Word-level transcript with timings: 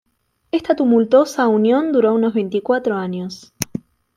Esta 0.51 0.75
tumultuosa 0.75 1.45
unión 1.47 1.91
duró 1.91 2.15
unos 2.15 2.33
veinticuatro 2.33 2.95
años. 2.95 3.53